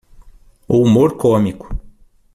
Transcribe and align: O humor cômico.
O 0.73 0.75
humor 0.81 1.15
cômico. 1.15 1.67